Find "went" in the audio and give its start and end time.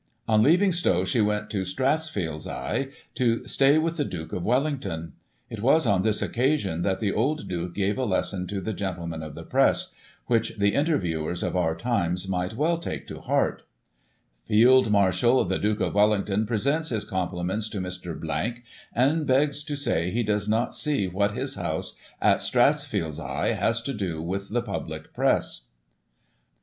1.21-1.51